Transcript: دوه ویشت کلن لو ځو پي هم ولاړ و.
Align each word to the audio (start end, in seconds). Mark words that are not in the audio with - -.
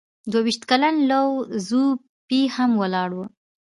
دوه 0.31 0.41
ویشت 0.45 0.63
کلن 0.69 0.95
لو 1.11 1.25
ځو 1.67 1.83
پي 2.27 2.39
هم 2.55 2.71
ولاړ 2.81 3.09
و. 3.15 3.19